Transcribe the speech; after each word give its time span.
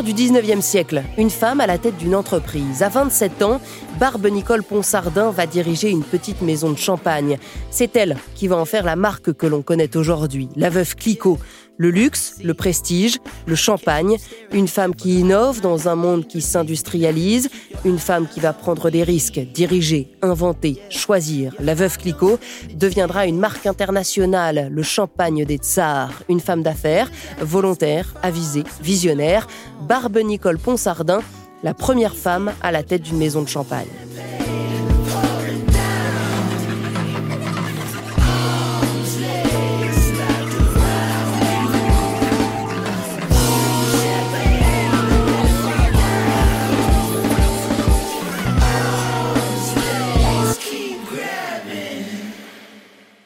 du 0.00 0.14
19e 0.14 0.62
siècle, 0.62 1.02
une 1.18 1.28
femme 1.28 1.60
à 1.60 1.66
la 1.66 1.76
tête 1.76 1.98
d'une 1.98 2.14
entreprise. 2.14 2.82
À 2.82 2.88
27 2.88 3.42
ans, 3.42 3.60
Barbe 4.02 4.26
Nicole 4.26 4.64
Ponsardin 4.64 5.30
va 5.30 5.46
diriger 5.46 5.88
une 5.88 6.02
petite 6.02 6.42
maison 6.42 6.72
de 6.72 6.76
champagne. 6.76 7.38
C'est 7.70 7.94
elle 7.94 8.16
qui 8.34 8.48
va 8.48 8.56
en 8.56 8.64
faire 8.64 8.82
la 8.82 8.96
marque 8.96 9.32
que 9.32 9.46
l'on 9.46 9.62
connaît 9.62 9.96
aujourd'hui, 9.96 10.48
la 10.56 10.70
veuve 10.70 10.96
Clicquot. 10.96 11.38
Le 11.76 11.88
luxe, 11.90 12.34
le 12.42 12.52
prestige, 12.52 13.20
le 13.46 13.54
champagne, 13.54 14.16
une 14.52 14.66
femme 14.66 14.96
qui 14.96 15.20
innove 15.20 15.60
dans 15.60 15.88
un 15.88 15.94
monde 15.94 16.26
qui 16.26 16.40
s'industrialise, 16.40 17.48
une 17.84 18.00
femme 18.00 18.26
qui 18.26 18.40
va 18.40 18.52
prendre 18.52 18.90
des 18.90 19.04
risques, 19.04 19.38
diriger, 19.54 20.10
inventer, 20.20 20.82
choisir. 20.90 21.54
La 21.60 21.76
veuve 21.76 21.96
Clicquot 21.96 22.40
deviendra 22.74 23.26
une 23.26 23.38
marque 23.38 23.66
internationale, 23.66 24.68
le 24.68 24.82
champagne 24.82 25.44
des 25.44 25.58
tsars, 25.58 26.24
une 26.28 26.40
femme 26.40 26.64
d'affaires, 26.64 27.08
volontaire, 27.40 28.14
avisée, 28.20 28.64
visionnaire, 28.82 29.46
Barbe 29.86 30.18
Nicole 30.18 30.58
Ponsardin, 30.58 31.20
la 31.62 31.74
première 31.74 32.14
femme 32.14 32.52
à 32.60 32.72
la 32.72 32.82
tête 32.82 33.02
d'une 33.02 33.18
maison 33.18 33.42
de 33.42 33.48
champagne. 33.48 33.86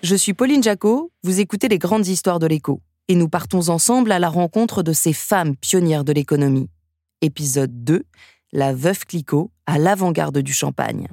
Je 0.02 0.14
suis 0.14 0.34
Pauline 0.34 0.62
Jacot, 0.62 1.10
vous 1.24 1.40
écoutez 1.40 1.66
les 1.66 1.78
grandes 1.78 2.06
histoires 2.06 2.38
de 2.38 2.46
l'écho, 2.46 2.80
et 3.08 3.16
nous 3.16 3.28
partons 3.28 3.70
ensemble 3.70 4.12
à 4.12 4.20
la 4.20 4.28
rencontre 4.28 4.84
de 4.84 4.92
ces 4.92 5.12
femmes 5.12 5.56
pionnières 5.56 6.04
de 6.04 6.12
l'économie. 6.12 6.68
Épisode 7.22 7.84
2, 7.84 8.04
la 8.52 8.74
veuve 8.74 9.04
Clicquot 9.06 9.50
à 9.66 9.78
l'avant-garde 9.78 10.38
du 10.38 10.52
champagne. 10.52 11.08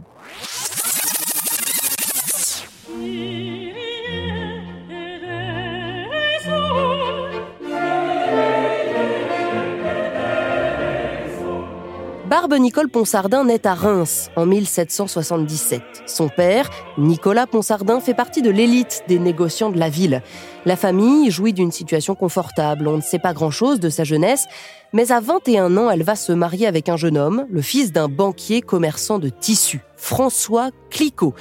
Barbe 12.34 12.56
Nicole 12.56 12.90
Ponsardin 12.90 13.44
naît 13.44 13.68
à 13.68 13.76
Reims 13.76 14.32
en 14.36 14.48
1777. 14.48 15.84
Son 16.08 16.30
père, 16.30 16.68
Nicolas 16.98 17.46
Ponsardin, 17.46 18.00
fait 18.00 18.16
partie 18.16 18.42
de 18.42 18.50
l'élite 18.50 19.04
des 19.08 19.20
négociants 19.20 19.70
de 19.70 19.78
la 19.78 19.88
ville. 19.88 20.24
La 20.66 20.76
famille 20.76 21.30
jouit 21.30 21.54
d'une 21.54 21.72
situation 21.72 22.16
confortable. 22.16 22.88
On 22.88 22.98
ne 22.98 23.02
sait 23.02 23.20
pas 23.20 23.34
grand-chose 23.34 23.80
de 23.80 23.90
sa 23.90 24.04
jeunesse, 24.04 24.48
mais 24.94 25.12
à 25.12 25.20
21 25.20 25.76
ans, 25.76 25.90
elle 25.90 26.04
va 26.04 26.16
se 26.16 26.32
marier 26.32 26.68
avec 26.68 26.88
un 26.88 26.98
jeune 26.98 27.18
homme, 27.18 27.48
le 27.50 27.62
fils 27.64 27.92
d'un 27.92 28.08
banquier 28.08 28.62
commerçant 28.62 29.18
de 29.18 29.30
tissus, 29.30 29.82
François 29.96 30.70
Clicquot. 30.92 31.34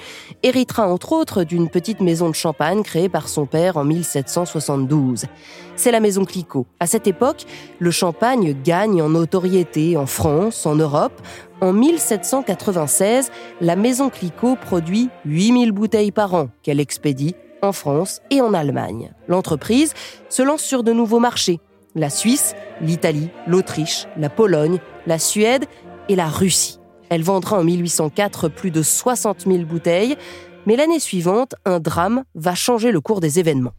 Héritera 0.43 0.89
entre 0.89 1.13
autres 1.13 1.45
d'une 1.45 1.69
petite 1.69 2.01
maison 2.01 2.31
de 2.31 2.35
champagne 2.35 2.83
créée 2.83 3.11
par 3.11 3.29
son 3.29 3.45
père 3.45 3.77
en 3.77 3.85
1772. 3.85 5.27
C'est 5.77 5.93
la 5.93 6.01
maison 6.01 6.25
Clicquot. 6.25 6.67
À 6.81 6.87
cette 6.87 7.07
époque, 7.07 7.45
le 7.79 7.91
champagne 7.91 8.57
gagne 8.65 9.03
en 9.03 9.11
notoriété 9.11 9.99
en 9.99 10.07
France, 10.07 10.65
en 10.65 10.75
Europe. 10.75 11.21
En 11.61 11.75
1796, 11.75 13.31
la 13.61 13.77
maison 13.77 14.09
Clicquot 14.09 14.57
produit 14.57 15.11
8000 15.27 15.73
bouteilles 15.73 16.11
par 16.11 16.33
an 16.35 16.49
qu'elle 16.63 16.81
expédie 16.81 17.35
en 17.61 17.73
France 17.73 18.23
et 18.31 18.41
en 18.41 18.55
Allemagne. 18.55 19.13
L'entreprise 19.29 19.93
se 20.31 20.43
lance 20.43 20.63
sur 20.63 20.83
de 20.83 20.93
nouveaux 20.93 21.21
marchés. 21.21 21.61
La 21.95 22.11
Suisse, 22.11 22.55
l'Italie, 22.81 23.29
l'Autriche, 23.47 24.07
la 24.17 24.31
Pologne, 24.31 24.79
la 25.07 25.19
Suède 25.19 25.67
et 26.09 26.17
la 26.17 26.29
Russie. 26.29 26.79
Elle 27.11 27.23
vendra 27.23 27.59
en 27.59 27.65
1804 27.65 28.49
plus 28.49 28.71
de 28.71 28.83
60 28.83 29.43
000 29.43 29.65
bouteilles, 29.65 30.17
mais 30.67 30.77
l'année 30.77 31.01
suivante, 31.01 31.55
un 31.65 31.81
drame 31.81 32.25
va 32.35 32.55
changer 32.55 32.93
le 32.93 33.01
cours 33.01 33.21
des 33.21 33.39
événements. 33.39 33.75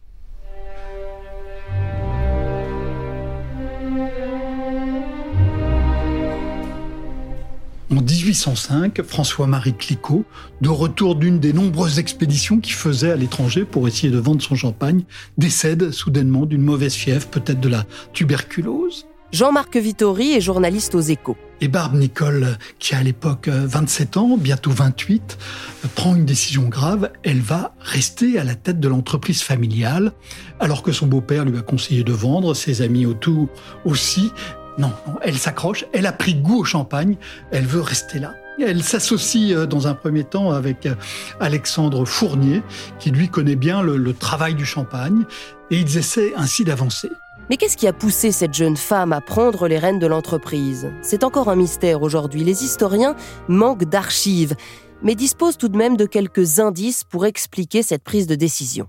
En 7.96 8.00
1805, 8.00 9.02
François-Marie 9.02 9.74
Clicquot, 9.74 10.24
de 10.60 10.68
retour 10.68 11.14
d'une 11.14 11.38
des 11.38 11.52
nombreuses 11.52 12.00
expéditions 12.00 12.58
qu'il 12.58 12.74
faisait 12.74 13.12
à 13.12 13.16
l'étranger 13.16 13.64
pour 13.64 13.86
essayer 13.86 14.10
de 14.10 14.18
vendre 14.18 14.42
son 14.42 14.56
champagne, 14.56 15.04
décède 15.38 15.92
soudainement 15.92 16.44
d'une 16.44 16.62
mauvaise 16.62 16.94
fièvre, 16.94 17.28
peut-être 17.28 17.60
de 17.60 17.68
la 17.68 17.84
tuberculose. 18.12 19.06
Jean-Marc 19.30 19.76
Vittori 19.76 20.32
est 20.32 20.40
journaliste 20.40 20.96
aux 20.96 21.00
échos. 21.00 21.36
Et 21.60 21.68
Barbe 21.68 21.94
Nicole, 21.94 22.58
qui 22.80 22.96
a 22.96 22.98
à 22.98 23.02
l'époque 23.04 23.46
euh, 23.46 23.64
27 23.64 24.16
ans, 24.16 24.36
bientôt 24.36 24.72
28, 24.72 25.38
euh, 25.84 25.88
prend 25.94 26.16
une 26.16 26.24
décision 26.24 26.64
grave. 26.64 27.12
Elle 27.22 27.40
va 27.40 27.76
rester 27.78 28.40
à 28.40 28.44
la 28.44 28.56
tête 28.56 28.80
de 28.80 28.88
l'entreprise 28.88 29.42
familiale, 29.42 30.12
alors 30.58 30.82
que 30.82 30.90
son 30.90 31.06
beau-père 31.06 31.44
lui 31.44 31.58
a 31.58 31.62
conseillé 31.62 32.02
de 32.02 32.12
vendre, 32.12 32.54
ses 32.54 32.82
amis 32.82 33.06
autour 33.06 33.48
aussi. 33.84 34.32
Non, 34.76 34.92
non, 35.06 35.14
elle 35.22 35.38
s'accroche, 35.38 35.84
elle 35.92 36.06
a 36.06 36.12
pris 36.12 36.34
goût 36.34 36.60
au 36.60 36.64
champagne, 36.64 37.16
elle 37.52 37.66
veut 37.66 37.80
rester 37.80 38.18
là. 38.18 38.34
Elle 38.60 38.82
s'associe 38.82 39.52
euh, 39.52 39.66
dans 39.66 39.86
un 39.88 39.94
premier 39.94 40.24
temps 40.24 40.50
avec 40.50 40.86
euh, 40.86 40.94
Alexandre 41.40 42.04
Fournier, 42.04 42.62
qui 42.98 43.10
lui 43.10 43.28
connaît 43.28 43.56
bien 43.56 43.82
le, 43.82 43.96
le 43.96 44.14
travail 44.14 44.54
du 44.54 44.64
champagne, 44.64 45.24
et 45.70 45.78
ils 45.78 45.96
essaient 45.96 46.32
ainsi 46.36 46.64
d'avancer. 46.64 47.10
Mais 47.50 47.56
qu'est-ce 47.56 47.76
qui 47.76 47.86
a 47.86 47.92
poussé 47.92 48.32
cette 48.32 48.54
jeune 48.54 48.76
femme 48.76 49.12
à 49.12 49.20
prendre 49.20 49.68
les 49.68 49.78
rênes 49.78 49.98
de 49.98 50.06
l'entreprise? 50.06 50.90
C'est 51.02 51.24
encore 51.24 51.48
un 51.48 51.56
mystère 51.56 52.02
aujourd'hui. 52.02 52.42
Les 52.42 52.64
historiens 52.64 53.16
manquent 53.48 53.84
d'archives, 53.84 54.54
mais 55.02 55.14
disposent 55.14 55.58
tout 55.58 55.68
de 55.68 55.76
même 55.76 55.96
de 55.96 56.06
quelques 56.06 56.58
indices 56.58 57.04
pour 57.04 57.26
expliquer 57.26 57.82
cette 57.82 58.02
prise 58.02 58.26
de 58.26 58.34
décision. 58.34 58.86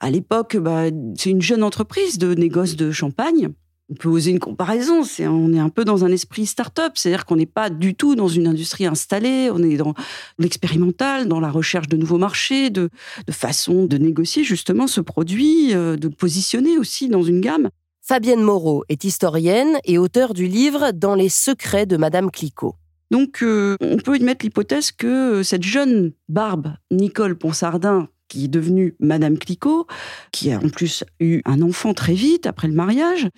À 0.00 0.10
l'époque, 0.10 0.56
bah, 0.56 0.84
c'est 1.16 1.30
une 1.30 1.42
jeune 1.42 1.62
entreprise 1.62 2.18
de 2.18 2.34
négoce 2.34 2.76
de 2.76 2.90
champagne. 2.92 3.50
On 3.90 3.94
peut 3.94 4.08
oser 4.08 4.30
une 4.30 4.38
comparaison. 4.38 5.02
C'est, 5.02 5.26
on 5.26 5.52
est 5.52 5.58
un 5.58 5.70
peu 5.70 5.84
dans 5.84 6.04
un 6.04 6.12
esprit 6.12 6.44
start-up, 6.44 6.92
c'est-à-dire 6.94 7.24
qu'on 7.24 7.36
n'est 7.36 7.46
pas 7.46 7.70
du 7.70 7.94
tout 7.94 8.14
dans 8.14 8.28
une 8.28 8.46
industrie 8.46 8.84
installée. 8.84 9.50
On 9.50 9.62
est 9.62 9.78
dans 9.78 9.94
l'expérimental, 10.38 11.26
dans 11.26 11.40
la 11.40 11.50
recherche 11.50 11.88
de 11.88 11.96
nouveaux 11.96 12.18
marchés, 12.18 12.68
de, 12.68 12.90
de 13.26 13.32
façon 13.32 13.86
de 13.86 13.96
négocier 13.96 14.44
justement 14.44 14.86
ce 14.86 15.00
produit, 15.00 15.74
euh, 15.74 15.96
de 15.96 16.08
le 16.08 16.14
positionner 16.14 16.76
aussi 16.76 17.08
dans 17.08 17.22
une 17.22 17.40
gamme. 17.40 17.70
Fabienne 18.02 18.42
Moreau 18.42 18.84
est 18.88 19.04
historienne 19.04 19.78
et 19.84 19.98
auteure 19.98 20.32
du 20.34 20.46
livre 20.46 20.92
Dans 20.92 21.14
les 21.14 21.28
secrets 21.28 21.86
de 21.86 21.96
Madame 21.96 22.30
Clicquot. 22.30 22.74
Donc, 23.10 23.42
euh, 23.42 23.76
on 23.80 23.96
peut 23.96 24.16
y 24.16 24.22
mettre 24.22 24.44
l'hypothèse 24.44 24.92
que 24.92 25.06
euh, 25.06 25.42
cette 25.42 25.62
jeune 25.62 26.12
barbe, 26.28 26.74
Nicole 26.90 27.36
Ponsardin, 27.36 28.08
qui 28.28 28.44
est 28.44 28.48
devenue 28.48 28.94
Madame 29.00 29.38
Clicquot, 29.38 29.86
qui 30.32 30.52
a 30.52 30.58
en 30.58 30.68
plus 30.68 31.04
eu 31.18 31.40
un 31.44 31.62
enfant 31.62 31.94
très 31.94 32.14
vite 32.14 32.46
après 32.46 32.68
le 32.68 32.74
mariage, 32.74 33.28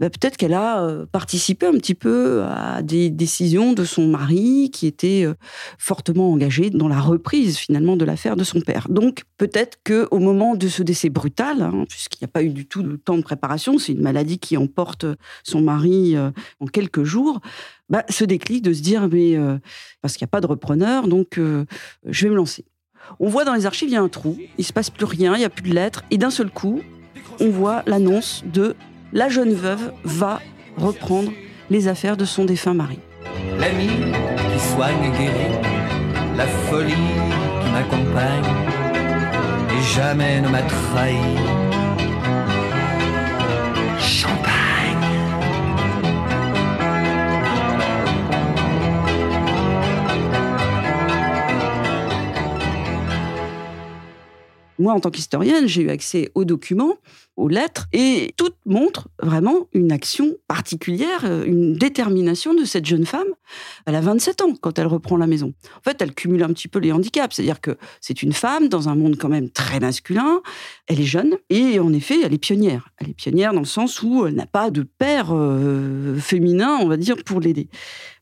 bah, 0.00 0.10
peut-être 0.10 0.36
qu'elle 0.36 0.54
a 0.54 0.82
euh, 0.82 1.06
participé 1.06 1.66
un 1.66 1.72
petit 1.72 1.94
peu 1.94 2.42
à 2.44 2.82
des 2.82 3.10
décisions 3.10 3.72
de 3.72 3.84
son 3.84 4.06
mari 4.06 4.70
qui 4.72 4.86
était 4.86 5.24
euh, 5.24 5.34
fortement 5.78 6.30
engagé 6.32 6.70
dans 6.70 6.88
la 6.88 7.00
reprise 7.00 7.56
finalement 7.56 7.96
de 7.96 8.04
l'affaire 8.04 8.36
de 8.36 8.44
son 8.44 8.60
père. 8.60 8.88
Donc 8.88 9.22
peut-être 9.38 9.78
que 9.82 10.06
au 10.10 10.18
moment 10.18 10.54
de 10.54 10.68
ce 10.68 10.82
décès 10.82 11.08
brutal, 11.08 11.62
hein, 11.62 11.84
puisqu'il 11.88 12.24
n'y 12.24 12.26
a 12.26 12.32
pas 12.32 12.42
eu 12.42 12.50
du 12.50 12.66
tout 12.66 12.82
de 12.82 12.96
temps 12.96 13.16
de 13.16 13.22
préparation, 13.22 13.78
c'est 13.78 13.92
une 13.92 14.02
maladie 14.02 14.38
qui 14.38 14.56
emporte 14.56 15.06
son 15.42 15.62
mari 15.62 16.16
euh, 16.16 16.30
en 16.60 16.66
quelques 16.66 17.04
jours, 17.04 17.40
bah, 17.88 18.04
ce 18.08 18.24
déclic 18.24 18.62
de 18.62 18.72
se 18.72 18.82
dire 18.82 19.08
mais 19.08 19.36
parce 20.00 20.16
qu'il 20.16 20.24
n'y 20.24 20.28
a 20.28 20.32
pas 20.32 20.40
de 20.40 20.46
repreneur, 20.46 21.06
donc 21.06 21.38
je 21.38 22.24
vais 22.24 22.30
me 22.30 22.36
lancer. 22.36 22.64
On 23.20 23.28
voit 23.28 23.44
dans 23.44 23.54
les 23.54 23.66
archives, 23.66 23.88
il 23.88 23.92
y 23.92 23.96
a 23.96 24.02
un 24.02 24.08
trou, 24.08 24.38
il 24.58 24.64
se 24.64 24.72
passe 24.72 24.90
plus 24.90 25.04
rien, 25.04 25.34
il 25.34 25.38
n'y 25.38 25.44
a 25.44 25.50
plus 25.50 25.68
de 25.68 25.74
lettres, 25.74 26.04
et 26.10 26.18
d'un 26.18 26.30
seul 26.30 26.50
coup, 26.50 26.80
on 27.40 27.48
voit 27.48 27.82
l'annonce 27.86 28.42
de 28.44 28.76
la 29.12 29.28
jeune 29.28 29.54
veuve 29.54 29.92
va 30.04 30.40
reprendre 30.76 31.30
les 31.70 31.88
affaires 31.88 32.16
de 32.16 32.24
son 32.24 32.44
défunt 32.44 32.74
mari. 32.74 32.98
L'ami 33.58 33.88
qui 33.88 34.60
soigne 34.74 35.04
et 35.04 35.18
guérit, 35.18 36.36
la 36.36 36.46
folie 36.46 36.92
qui 36.92 37.70
m'accompagne 37.70 38.44
et 39.70 39.82
jamais 39.94 40.40
ne 40.40 40.48
m'a 40.48 40.62
trahi. 40.62 41.73
Moi, 54.84 54.92
en 54.92 55.00
tant 55.00 55.10
qu'historienne, 55.10 55.66
j'ai 55.66 55.80
eu 55.80 55.88
accès 55.88 56.30
aux 56.34 56.44
documents, 56.44 56.98
aux 57.36 57.48
lettres, 57.48 57.86
et 57.92 58.32
tout 58.36 58.50
montre 58.64 59.08
vraiment 59.20 59.66
une 59.72 59.90
action 59.90 60.34
particulière, 60.46 61.24
euh, 61.24 61.44
une 61.44 61.74
détermination 61.74 62.54
de 62.54 62.64
cette 62.64 62.86
jeune 62.86 63.06
femme. 63.06 63.26
Elle 63.86 63.96
a 63.96 64.00
27 64.00 64.42
ans 64.42 64.54
quand 64.60 64.78
elle 64.78 64.86
reprend 64.86 65.16
la 65.16 65.26
maison. 65.26 65.52
En 65.76 65.82
fait, 65.82 66.00
elle 66.00 66.14
cumule 66.14 66.44
un 66.44 66.52
petit 66.52 66.68
peu 66.68 66.78
les 66.78 66.92
handicaps, 66.92 67.34
c'est-à-dire 67.34 67.60
que 67.60 67.76
c'est 68.00 68.22
une 68.22 68.32
femme 68.32 68.68
dans 68.68 68.88
un 68.88 68.94
monde 68.94 69.16
quand 69.18 69.28
même 69.28 69.50
très 69.50 69.80
masculin, 69.80 70.42
elle 70.86 71.00
est 71.00 71.04
jeune, 71.04 71.34
et 71.50 71.80
en 71.80 71.92
effet, 71.92 72.20
elle 72.24 72.32
est 72.32 72.38
pionnière. 72.38 72.90
Elle 72.98 73.10
est 73.10 73.14
pionnière 73.14 73.52
dans 73.52 73.60
le 73.60 73.66
sens 73.66 74.02
où 74.02 74.26
elle 74.26 74.34
n'a 74.34 74.46
pas 74.46 74.70
de 74.70 74.82
père 74.82 75.30
euh, 75.32 76.16
féminin, 76.16 76.78
on 76.80 76.86
va 76.86 76.96
dire, 76.96 77.16
pour 77.24 77.40
l'aider. 77.40 77.68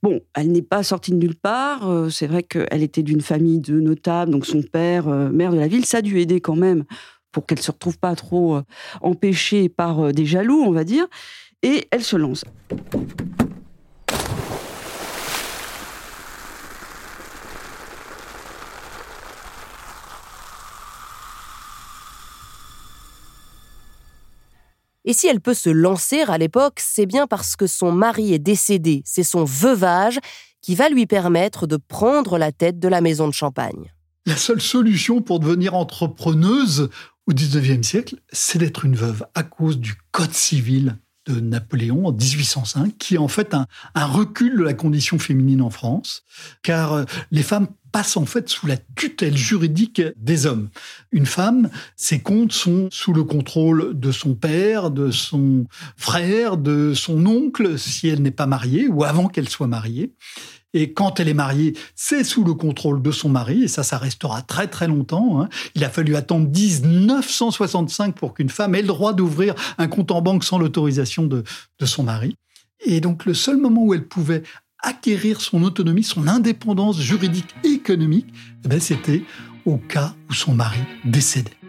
Bon, 0.03 0.21
elle 0.35 0.51
n'est 0.51 0.63
pas 0.63 0.83
sortie 0.83 1.13
de 1.13 1.17
nulle 1.17 1.37
part. 1.37 1.89
euh, 1.89 2.09
c'est 2.09 2.27
vrai 2.27 2.43
qu'elle 2.43 2.83
était 2.83 3.03
d'une 3.03 3.21
famille 3.21 3.61
de 3.61 3.79
notables, 3.79 4.33
donc 4.33 4.47
son 4.47 4.63
père, 4.63 5.07
maire 5.07 5.53
de 5.53 5.59
la 5.59 5.69
ville, 5.69 5.85
ça 5.85 5.99
a 5.99 6.03
dû 6.03 6.19
aider 6.19 6.41
quand 6.41 6.57
même 6.57 6.85
pour 7.33 7.47
qu'elle 7.47 7.61
se 7.61 7.71
retrouve 7.71 7.99
pas 7.99 8.15
trop 8.15 8.57
euh, 8.57 8.63
empêchée 9.01 9.69
par 9.69 10.01
euh, 10.01 10.13
des 10.13 10.27
jaloux, 10.27 10.63
on 10.65 10.73
va 10.73 10.85
dire. 10.85 11.07
Et 11.63 11.89
elle 11.91 12.03
se 12.03 12.17
lance. 12.17 12.45
Et 25.05 25.15
si 25.15 25.27
elle 25.27 25.41
peut 25.41 25.55
se 25.55 25.71
lancer 25.71 26.21
à 26.23 26.39
l'époque, 26.39 26.79
c'est 26.79 27.07
bien 27.07 27.27
parce 27.27 27.57
que 27.57 27.67
son 27.67 27.91
mari 27.91 28.33
est 28.33 28.39
décédé. 28.39 29.03
C'est 29.05 29.25
son 29.25 29.45
veuvage 29.45 30.21
qui 30.61 30.77
va 30.77 30.89
lui 30.89 31.07
permettre 31.07 31.67
de 31.67 31.77
prendre 31.77 32.39
la 32.39 32.53
tête 32.53 32.79
de 32.79 32.89
la 32.89 33.01
maison 33.01 33.27
de 33.27 33.35
champagne. 33.35 33.93
La 34.27 34.37
seule 34.37 34.61
solution 34.61 35.21
pour 35.21 35.41
devenir 35.41 35.75
entrepreneuse 35.75 36.89
au 37.27 37.33
19e 37.33 37.83
siècle, 37.83 38.17
c'est 38.33 38.59
d'être 38.59 38.85
une 38.85 38.97
veuve 38.97 39.25
à 39.35 39.43
cause 39.43 39.79
du 39.79 39.95
Code 40.11 40.33
civil 40.33 40.99
de 41.27 41.39
Napoléon 41.39 42.07
en 42.07 42.13
1805, 42.13 42.99
qui 42.99 43.15
est 43.15 43.19
en 43.19 43.29
fait 43.29 43.55
un, 43.55 43.67
un 43.95 44.07
recul 44.07 44.59
de 44.59 44.65
la 44.65 44.75
condition 44.75 45.19
féminine 45.19 45.63
en 45.63 45.71
France, 45.71 46.25
car 46.63 46.93
euh, 46.93 47.05
les 47.31 47.45
femmes 47.45 47.69
passent 47.93 48.17
en 48.17 48.25
fait 48.25 48.49
sous 48.49 48.67
la 48.67 48.77
tutelle 48.97 49.37
juridique 49.37 50.03
des 50.17 50.47
hommes. 50.47 50.71
Une 51.13 51.27
femme, 51.27 51.71
ses 51.95 52.21
comptes 52.21 52.53
sont 52.53 52.89
sous 52.91 53.13
le 53.13 53.23
contrôle 53.23 53.99
de 53.99 54.11
son 54.11 54.35
père, 54.35 54.91
de 54.91 55.11
son 55.11 55.67
frère, 55.97 56.57
de 56.57 56.95
son 56.95 57.25
oncle, 57.27 57.79
si 57.79 58.09
elle 58.09 58.23
n'est 58.23 58.31
pas 58.31 58.47
mariée, 58.47 58.89
ou 58.89 59.05
avant 59.05 59.29
qu'elle 59.29 59.49
soit 59.49 59.67
mariée. 59.67 60.15
Et 60.75 60.93
quand 60.93 61.21
elle 61.21 61.29
est 61.29 61.35
mariée, 61.35 61.77
c'est 61.95 62.25
sous 62.25 62.45
le 62.45 62.55
contrôle 62.55 63.03
de 63.03 63.11
son 63.11 63.29
mari, 63.29 63.65
et 63.65 63.69
ça, 63.69 63.83
ça 63.83 63.99
restera 63.99 64.43
très 64.43 64.69
très 64.69 64.89
longtemps. 64.89 65.41
hein. 65.43 65.49
Il 65.75 65.85
a 65.85 65.91
fallu 65.91 66.17
attendre 66.17 66.49
1965 66.49 68.15
pour 68.15 68.35
qu'une 68.35 68.49
femme 68.49 68.75
ait 68.75 68.81
le 68.83 68.89
droit 68.89 69.13
d'ouvrir 69.13 69.55
un 69.79 69.89
compte 69.89 70.11
en 70.11 70.23
banque 70.23 70.45
sans 70.45 70.59
l'autorisation 70.59 71.27
de, 71.27 71.45
de 71.79 71.87
son 71.87 72.03
mari. 72.03 72.37
Et 72.85 73.01
donc 73.01 73.27
le 73.27 73.35
seul 73.35 73.59
moment 73.59 73.85
où 73.85 73.95
elle 73.95 74.07
pouvait 74.07 74.43
acquérir 74.83 75.41
son 75.41 75.63
autonomie, 75.63 76.03
son 76.03 76.27
indépendance 76.27 76.99
juridique 76.99 77.55
et 77.65 77.69
économique, 77.69 78.27
eh 78.65 78.69
ben, 78.69 78.81
c'était 78.81 79.23
au 79.65 79.77
cas 79.77 80.15
où 80.29 80.35
son 80.35 80.55
mari 80.55 80.81
décédait. 81.05 81.62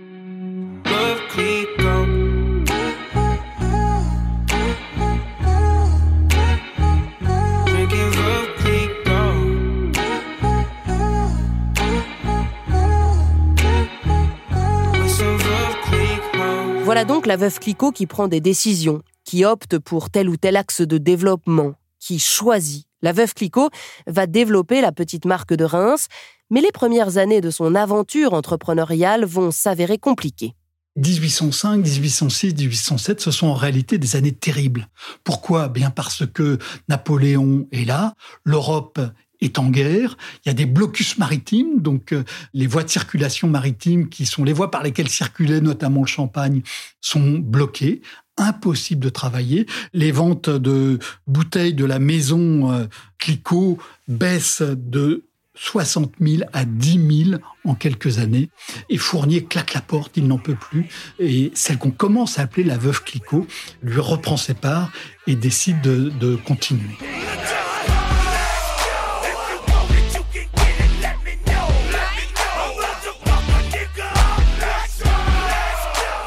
Donc 17.23 17.29
la 17.29 17.37
veuve 17.37 17.57
Clicquot 17.57 17.93
qui 17.93 18.05
prend 18.05 18.27
des 18.27 18.41
décisions, 18.41 19.01
qui 19.23 19.45
opte 19.45 19.79
pour 19.79 20.09
tel 20.09 20.27
ou 20.27 20.35
tel 20.35 20.57
axe 20.57 20.81
de 20.81 20.97
développement, 20.97 21.73
qui 21.97 22.19
choisit. 22.19 22.85
La 23.01 23.13
veuve 23.13 23.33
Clicquot 23.33 23.69
va 24.07 24.27
développer 24.27 24.81
la 24.81 24.91
petite 24.91 25.23
marque 25.23 25.53
de 25.53 25.63
Reims, 25.63 26.07
mais 26.49 26.59
les 26.59 26.73
premières 26.73 27.17
années 27.17 27.39
de 27.39 27.49
son 27.49 27.75
aventure 27.75 28.33
entrepreneuriale 28.33 29.23
vont 29.23 29.51
s'avérer 29.51 29.97
compliquées. 29.97 30.53
1805, 30.97 31.77
1806, 31.77 32.55
1807, 32.55 33.21
ce 33.21 33.31
sont 33.31 33.47
en 33.47 33.53
réalité 33.53 33.97
des 33.97 34.17
années 34.17 34.33
terribles. 34.33 34.89
Pourquoi? 35.23 35.69
Bien 35.69 35.91
parce 35.91 36.25
que 36.27 36.57
Napoléon 36.89 37.67
est 37.71 37.85
là, 37.85 38.15
l'Europe 38.43 38.99
est 39.45 39.59
en 39.59 39.69
guerre, 39.69 40.17
il 40.43 40.49
y 40.49 40.51
a 40.51 40.53
des 40.53 40.65
blocus 40.65 41.17
maritimes, 41.17 41.81
donc 41.81 42.13
euh, 42.13 42.23
les 42.53 42.67
voies 42.67 42.83
de 42.83 42.89
circulation 42.89 43.47
maritime 43.47 44.09
qui 44.09 44.25
sont 44.25 44.43
les 44.43 44.53
voies 44.53 44.71
par 44.71 44.83
lesquelles 44.83 45.09
circulait 45.09 45.61
notamment 45.61 46.01
le 46.01 46.07
champagne 46.07 46.61
sont 47.01 47.39
bloquées. 47.39 48.01
Impossible 48.37 49.03
de 49.03 49.09
travailler. 49.09 49.67
Les 49.93 50.11
ventes 50.11 50.49
de 50.49 50.97
bouteilles 51.27 51.75
de 51.75 51.85
la 51.85 51.99
maison 51.99 52.71
euh, 52.71 52.85
Clicquot 53.19 53.77
baissent 54.07 54.63
de 54.63 55.25
60 55.55 56.13
000 56.19 56.43
à 56.51 56.65
10 56.65 57.25
000 57.29 57.41
en 57.63 57.75
quelques 57.75 58.17
années. 58.17 58.49
Et 58.89 58.97
Fournier 58.97 59.43
claque 59.43 59.73
la 59.73 59.81
porte, 59.81 60.17
il 60.17 60.27
n'en 60.27 60.39
peut 60.39 60.55
plus. 60.55 60.87
Et 61.19 61.51
celle 61.53 61.77
qu'on 61.77 61.91
commence 61.91 62.39
à 62.39 62.43
appeler 62.43 62.63
la 62.63 62.77
veuve 62.77 63.03
Clicquot 63.03 63.45
lui 63.83 63.99
reprend 63.99 64.37
ses 64.37 64.55
parts 64.55 64.91
et 65.27 65.35
décide 65.35 65.81
de, 65.81 66.11
de 66.19 66.35
continuer. 66.35 66.97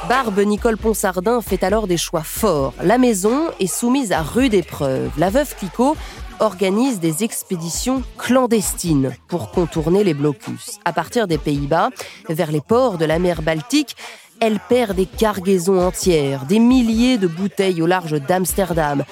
Barbe 0.09 0.39
Nicole 0.39 0.77
Ponsardin 0.77 1.41
fait 1.41 1.65
alors 1.65 1.89
des 1.89 1.97
choix 1.97 2.23
forts. 2.23 2.75
La 2.81 2.97
maison 2.97 3.49
est 3.59 3.67
soumise 3.67 4.13
à 4.13 4.23
rude 4.23 4.55
épreuve. 4.55 5.11
La 5.19 5.31
veuve 5.31 5.53
Clicquot 5.57 5.97
organise 6.39 7.01
des 7.01 7.25
expéditions 7.25 8.05
clandestines 8.17 9.17
pour 9.27 9.51
contourner 9.51 10.05
les 10.05 10.15
blocus. 10.15 10.79
À 10.85 10.93
partir 10.93 11.27
des 11.27 11.39
Pays-Bas, 11.39 11.91
vers 12.29 12.53
les 12.53 12.61
ports 12.61 12.99
de 12.99 13.05
la 13.05 13.19
mer 13.19 13.43
Baltique, 13.43 13.97
elle 14.41 14.61
perd 14.61 14.95
des 14.95 15.07
cargaisons 15.07 15.81
entières, 15.85 16.45
des 16.45 16.61
milliers 16.61 17.19
de 17.19 17.27
bouteilles 17.27 17.83
au 17.83 17.87
large 17.87 18.21
d'Amsterdam. 18.21 19.03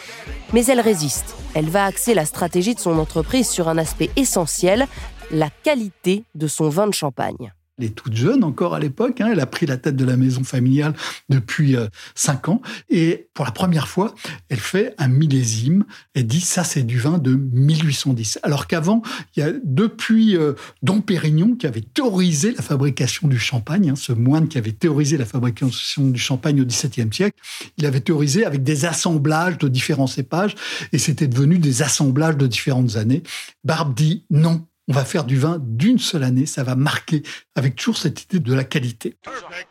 Mais 0.53 0.65
elle 0.67 0.81
résiste. 0.81 1.35
Elle 1.55 1.71
va 1.71 1.87
axer 1.87 2.15
la 2.15 2.25
stratégie 2.25 2.77
de 2.77 2.81
son 2.81 3.01
entreprise 3.01 3.49
sur 3.49 3.69
un 3.69 3.79
aspect 3.79 4.11
essentiel, 4.15 4.87
la 5.33 5.51
qualité 5.51 6.23
de 6.37 6.47
son 6.47 6.69
vin 6.69 6.87
de 6.87 6.95
champagne. 6.95 7.53
Elle 7.79 7.87
est 7.87 7.95
toute 7.95 8.15
jeune 8.15 8.45
encore 8.45 8.75
à 8.75 8.79
l'époque. 8.79 9.21
hein. 9.21 9.29
Elle 9.33 9.41
a 9.41 9.47
pris 9.47 9.67
la 9.67 9.77
tête 9.77 9.97
de 9.97 10.05
la 10.05 10.17
maison 10.17 10.45
familiale 10.45 10.95
depuis 11.29 11.77
euh, 11.77 11.87
cinq 12.15 12.49
ans. 12.49 12.63
Et 12.89 13.29
pour 13.35 13.45
la 13.45 13.51
première 13.51 13.89
fois, 13.89 14.15
elle 14.49 14.61
fait 14.61 14.95
un 14.99 15.09
millésime. 15.09 15.85
Elle 16.15 16.27
dit 16.27 16.41
ça, 16.41 16.63
c'est 16.63 16.85
du 16.85 16.99
vin 16.99 17.19
de 17.19 17.35
1810. 17.35 18.39
Alors 18.45 18.67
qu'avant, 18.69 19.03
il 19.37 19.41
y 19.41 19.43
a 19.43 19.53
depuis 19.65 20.37
euh, 20.37 20.53
Dom 20.83 21.03
Pérignon 21.03 21.57
qui 21.57 21.67
avait 21.67 21.81
théorisé 21.81 22.53
la 22.53 22.63
fabrication 22.63 23.27
du 23.27 23.39
champagne, 23.39 23.91
hein, 23.91 23.97
ce 23.97 24.13
moine 24.13 24.47
qui 24.47 24.59
avait 24.59 24.73
théorisé 24.73 25.17
la 25.17 25.25
fabrication 25.25 26.09
du 26.09 26.21
champagne 26.21 26.61
au 26.61 26.65
XVIIe 26.65 27.13
siècle. 27.13 27.39
Il 27.77 27.87
avait 27.87 28.01
théorisé 28.01 28.45
avec 28.45 28.63
des 28.63 28.85
assemblages 28.85 29.59
de 29.59 29.69
différents 29.69 30.07
cépages 30.07 30.55
et 30.93 30.99
c'était 30.99 31.27
devenu 31.27 31.59
des 31.59 31.83
assemblages 31.83 32.37
de 32.37 32.47
différentes 32.47 32.97
années. 32.97 33.23
Barbe 33.65 33.95
dit 33.95 34.25
non, 34.31 34.67
on 34.89 34.93
va 34.93 35.05
faire 35.05 35.25
du 35.25 35.39
vin 35.39 35.59
d'une 35.61 35.99
seule 35.99 36.25
année, 36.25 36.47
ça 36.47 36.63
va 36.63 36.77
marquer 36.77 37.23
avec 37.55 37.77
toujours 37.77 37.97
cette 37.97 38.25
idée 38.25 38.39
de 38.39 38.53
la 38.53 38.65
qualité. 38.65 39.17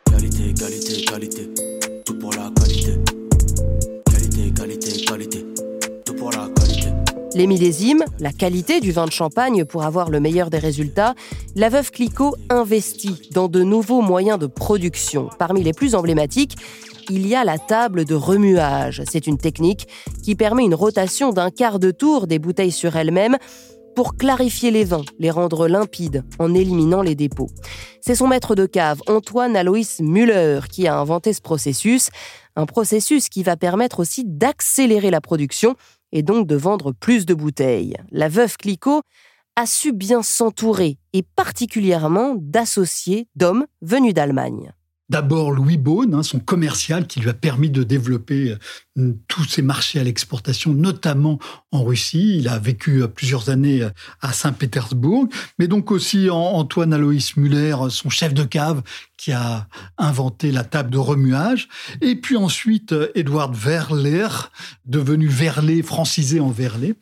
Qualité, 0.06 0.52
qualité, 0.54 1.04
qualité, 1.04 1.50
tout 2.04 2.18
pour 2.18 2.32
la 2.32 2.50
qualité. 2.56 2.98
Qualité, 4.10 4.52
qualité, 4.52 5.04
qualité, 5.04 5.46
tout 6.04 6.14
pour 6.14 6.30
la 6.32 6.48
qualité. 6.56 6.88
Les 7.36 7.46
millésimes, 7.46 8.04
la 8.18 8.32
qualité 8.32 8.80
du 8.80 8.92
vin 8.92 9.06
de 9.06 9.12
champagne 9.12 9.64
pour 9.64 9.84
avoir 9.84 10.10
le 10.10 10.18
meilleur 10.18 10.50
des 10.50 10.58
résultats, 10.58 11.14
la 11.54 11.68
veuve 11.68 11.90
Clicquot 11.90 12.34
investit 12.48 13.28
dans 13.32 13.48
de 13.48 13.62
nouveaux 13.62 14.02
moyens 14.02 14.38
de 14.38 14.46
production. 14.46 15.28
Parmi 15.38 15.62
les 15.62 15.72
plus 15.72 15.94
emblématiques, 15.94 16.56
il 17.10 17.26
y 17.26 17.34
a 17.34 17.44
la 17.44 17.58
table 17.58 18.04
de 18.04 18.14
remuage. 18.14 19.02
C'est 19.10 19.26
une 19.26 19.38
technique 19.38 19.86
qui 20.22 20.34
permet 20.34 20.64
une 20.64 20.74
rotation 20.74 21.30
d'un 21.30 21.50
quart 21.50 21.78
de 21.78 21.90
tour 21.90 22.26
des 22.26 22.38
bouteilles 22.38 22.72
sur 22.72 22.96
elles-mêmes 22.96 23.36
pour 23.94 24.16
clarifier 24.16 24.70
les 24.70 24.84
vins, 24.84 25.04
les 25.18 25.30
rendre 25.30 25.68
limpides 25.68 26.24
en 26.38 26.54
éliminant 26.54 27.02
les 27.02 27.14
dépôts. 27.14 27.50
C'est 28.00 28.14
son 28.14 28.26
maître 28.26 28.54
de 28.54 28.66
cave, 28.66 29.00
Antoine 29.06 29.56
Alois 29.56 30.00
Müller, 30.00 30.60
qui 30.70 30.86
a 30.86 30.98
inventé 30.98 31.32
ce 31.32 31.40
processus, 31.40 32.10
un 32.56 32.66
processus 32.66 33.28
qui 33.28 33.42
va 33.42 33.56
permettre 33.56 34.00
aussi 34.00 34.24
d'accélérer 34.26 35.10
la 35.10 35.20
production 35.20 35.74
et 36.12 36.22
donc 36.22 36.46
de 36.46 36.56
vendre 36.56 36.92
plus 36.92 37.26
de 37.26 37.34
bouteilles. 37.34 37.96
La 38.10 38.28
veuve 38.28 38.56
Clicquot 38.56 39.02
a 39.56 39.66
su 39.66 39.92
bien 39.92 40.22
s'entourer 40.22 40.98
et 41.12 41.22
particulièrement 41.22 42.34
d'associés 42.36 43.28
d'hommes 43.36 43.66
venus 43.82 44.14
d'Allemagne. 44.14 44.72
D'abord 45.10 45.50
Louis 45.50 45.76
Beaune, 45.76 46.14
hein, 46.14 46.22
son 46.22 46.40
commercial 46.40 47.06
qui 47.06 47.20
lui 47.20 47.28
a 47.28 47.34
permis 47.34 47.68
de 47.68 47.82
développer 47.82 48.52
euh, 48.52 48.58
tous 49.28 49.44
ses 49.44 49.62
marchés 49.62 49.98
à 49.98 50.04
l'exportation, 50.04 50.72
notamment 50.72 51.38
en 51.72 51.82
Russie. 51.82 52.36
Il 52.38 52.48
a 52.48 52.58
vécu 52.58 53.02
euh, 53.02 53.08
plusieurs 53.08 53.50
années 53.50 53.82
euh, 53.82 53.90
à 54.20 54.32
Saint-Pétersbourg, 54.32 55.26
mais 55.58 55.66
donc 55.66 55.90
aussi 55.90 56.30
en- 56.30 56.36
Antoine 56.36 56.92
Aloïs 56.92 57.36
Muller, 57.36 57.76
son 57.90 58.08
chef 58.08 58.34
de 58.34 58.44
cave 58.44 58.82
qui 59.16 59.32
a 59.32 59.66
inventé 59.98 60.52
la 60.52 60.64
table 60.64 60.90
de 60.90 60.98
remuage. 60.98 61.68
Et 62.00 62.14
puis 62.16 62.36
ensuite 62.36 62.92
euh, 62.92 63.08
Edward 63.14 63.54
Verler, 63.54 64.28
devenu 64.86 65.26
Verlet, 65.26 65.82
francisé 65.82 66.38
en 66.40 66.50
Verlet. 66.50 66.94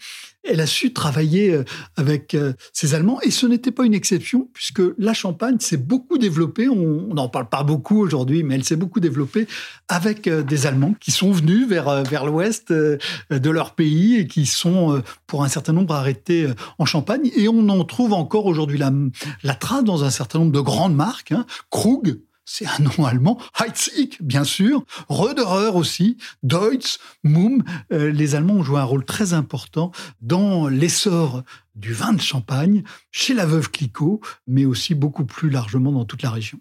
Elle 0.45 0.61
a 0.61 0.67
su 0.67 0.93
travailler 0.93 1.55
euh, 1.55 1.65
avec 1.97 2.35
euh, 2.35 2.53
ces 2.73 2.95
Allemands 2.95 3.21
et 3.21 3.31
ce 3.31 3.47
n'était 3.47 3.71
pas 3.71 3.85
une 3.85 3.95
exception 3.95 4.49
puisque 4.53 4.83
la 4.99 5.15
Champagne 5.15 5.59
s'est 5.61 5.77
beaucoup 5.77 6.19
développée. 6.19 6.69
On 6.69 7.15
n'en 7.15 7.29
parle 7.29 7.49
pas 7.49 7.63
beaucoup 7.63 8.01
aujourd'hui, 8.01 8.43
mais 8.43 8.57
elle 8.57 8.65
s'est 8.65 8.75
beaucoup 8.75 8.99
développée 8.99 9.47
avec 9.89 10.27
euh, 10.27 10.43
des 10.43 10.67
Allemands 10.67 10.95
qui 10.99 11.13
sont 11.13 11.31
venus 11.31 11.69
vers, 11.69 11.82
euh, 11.89 12.03
vers 12.03 12.27
l'ouest 12.27 12.71
euh, 12.71 12.99
de 13.31 13.51
leur 13.51 13.75
pays 13.75 14.17
et 14.17 14.27
qui 14.27 14.47
sont, 14.47 14.97
euh, 14.97 15.03
pour 15.27 15.45
un 15.45 15.49
certain 15.49 15.73
nombre, 15.73 15.95
arrêtés 15.95 16.49
en 16.79 16.85
Champagne. 16.85 17.31
Et 17.37 17.49
on 17.49 17.69
en 17.69 17.85
trouve 17.85 18.13
encore 18.13 18.47
aujourd'hui 18.47 18.79
la, 18.79 19.55
trace 19.55 19.85
dans 19.85 20.05
un 20.05 20.11
certain 20.11 20.41
nombre 20.41 20.53
de 20.53 20.61
grandes 20.61 20.95
marques. 20.95 21.33
Hein. 21.33 21.47
Krug, 21.71 22.19
c'est 22.45 22.67
un 22.67 22.79
nom 22.81 23.07
allemand. 23.07 23.39
Heitzig, 23.59 24.19
bien 24.21 24.45
sûr. 24.45 24.85
Röderer 25.09 25.75
aussi. 25.75 26.17
Deutz, 26.43 26.99
Mumm. 27.23 27.63
Euh, 27.93 28.11
les 28.11 28.35
Allemands 28.35 28.55
ont 28.55 28.63
joué 28.63 28.81
un 28.81 28.85
rôle 28.85 29.05
très 29.05 29.33
important 29.33 29.93
dans 30.21 30.69
l'essor 30.69 31.43
du 31.75 31.93
vin 31.93 32.13
de 32.13 32.21
Champagne 32.21 32.83
chez 33.11 33.35
la 33.35 33.47
veuve 33.47 33.71
Clicquot, 33.71 34.21
mais 34.47 34.65
aussi 34.65 34.95
beaucoup 34.95 35.25
plus 35.25 35.51
largement 35.51 35.93
dans 35.93 36.05
toute 36.05 36.23
la 36.23 36.31
région. 36.31 36.59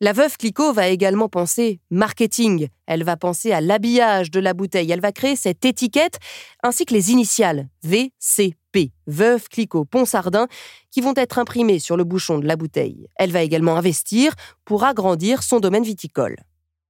La 0.00 0.12
veuve 0.12 0.36
Clicquot 0.36 0.72
va 0.72 0.86
également 0.86 1.28
penser 1.28 1.80
marketing. 1.90 2.68
Elle 2.86 3.02
va 3.02 3.16
penser 3.16 3.50
à 3.50 3.60
l'habillage 3.60 4.30
de 4.30 4.38
la 4.38 4.54
bouteille. 4.54 4.92
Elle 4.92 5.00
va 5.00 5.10
créer 5.10 5.34
cette 5.34 5.64
étiquette 5.64 6.20
ainsi 6.62 6.84
que 6.84 6.94
les 6.94 7.10
initiales 7.10 7.68
VCP, 7.82 8.92
Veuve 9.08 9.48
Clicquot 9.48 9.84
Ponsardin, 9.86 10.46
qui 10.92 11.00
vont 11.00 11.14
être 11.16 11.40
imprimées 11.40 11.80
sur 11.80 11.96
le 11.96 12.04
bouchon 12.04 12.38
de 12.38 12.46
la 12.46 12.54
bouteille. 12.54 13.08
Elle 13.16 13.32
va 13.32 13.42
également 13.42 13.76
investir 13.76 14.34
pour 14.64 14.84
agrandir 14.84 15.42
son 15.42 15.58
domaine 15.58 15.82
viticole. 15.82 16.36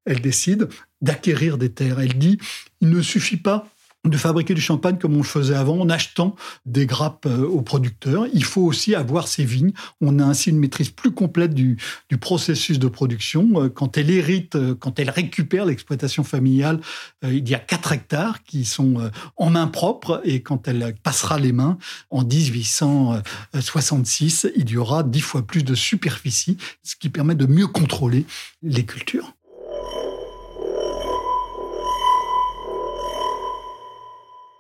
Elle 0.05 0.21
décide 0.21 0.69
d'acquérir 1.01 1.57
des 1.57 1.73
terres. 1.73 2.01
Elle 2.01 2.19
dit, 2.19 2.37
il 2.83 2.91
ne 2.91 3.01
suffit 3.01 3.39
pas 3.39 3.67
de 4.05 4.17
fabriquer 4.17 4.55
du 4.55 4.61
champagne 4.61 4.97
comme 4.97 5.15
on 5.15 5.19
le 5.19 5.25
faisait 5.25 5.57
avant 5.57 5.81
en 5.81 5.91
achetant 5.91 6.37
des 6.67 6.87
grappes 6.87 7.27
euh, 7.27 7.45
aux 7.47 7.63
producteurs. 7.63 8.29
Il 8.33 8.45
faut 8.45 8.63
aussi 8.63 8.95
avoir 8.95 9.27
ces 9.27 9.45
vignes. 9.45 9.73
On 10.01 10.21
a 10.21 10.25
ainsi 10.25 10.51
une 10.51 10.59
maîtrise 10.59 10.91
plus 10.91 11.11
complète 11.11 11.53
du, 11.53 11.79
du 12.09 12.17
processus 12.17 12.79
de 12.79 12.87
production. 12.87 13.49
Euh, 13.57 13.69
Quand 13.69 13.99
elle 13.99 14.11
hérite, 14.11 14.55
euh, 14.55 14.73
quand 14.75 15.01
elle 15.01 15.11
récupère 15.11 15.67
l'exploitation 15.67 16.23
familiale, 16.25 16.81
il 17.23 17.49
y 17.49 17.55
a 17.55 17.59
4 17.59 17.93
hectares 17.93 18.43
qui 18.45 18.65
sont 18.65 19.11
en 19.37 19.51
main 19.51 19.67
propre 19.67 20.23
et 20.25 20.43
quand 20.43 20.69
elle 20.69 20.95
passera 21.03 21.39
les 21.39 21.53
mains 21.53 21.77
en 22.11 22.25
1866, 22.25 24.47
il 24.57 24.71
y 24.71 24.77
aura 24.77 25.03
10 25.03 25.21
fois 25.21 25.43
plus 25.43 25.65
de 25.65 25.75
superficie, 25.75 26.57
ce 26.83 26.95
qui 26.97 27.09
permet 27.09 27.35
de 27.35 27.47
mieux 27.47 27.67
contrôler 27.67 28.27
les 28.63 28.87
cultures. 28.87 29.35